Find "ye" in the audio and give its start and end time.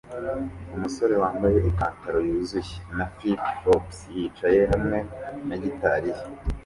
6.17-6.23